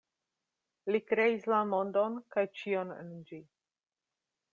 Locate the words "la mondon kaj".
1.53-2.45